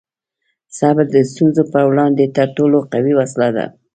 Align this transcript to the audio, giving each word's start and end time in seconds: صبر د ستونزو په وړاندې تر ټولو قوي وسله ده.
صبر 0.77 1.05
د 1.11 1.15
ستونزو 1.31 1.63
په 1.73 1.79
وړاندې 1.89 2.23
تر 2.37 2.47
ټولو 2.57 2.77
قوي 2.93 3.13
وسله 3.19 3.49
ده. 3.57 3.65